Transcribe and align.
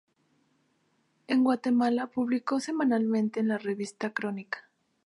En 1.27 1.43
Guatemala 1.43 2.07
publicó 2.07 2.59
semanalmente 2.59 3.39
en 3.39 3.49
la 3.49 3.59
revista 3.59 4.11
Crónica. 4.11 4.67